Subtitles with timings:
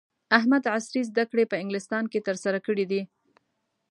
[0.37, 3.01] احمد عصري زده کړې په انګلستان کې ترسره کړې دي.